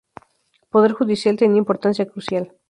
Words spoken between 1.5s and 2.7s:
importancia crucial.